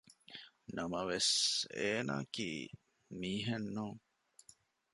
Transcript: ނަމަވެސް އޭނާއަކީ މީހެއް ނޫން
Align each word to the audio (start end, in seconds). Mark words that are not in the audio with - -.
ނަމަވެސް 0.75 1.33
އޭނާއަކީ 1.77 2.49
މީހެއް 3.19 3.69
ނޫން 3.75 4.01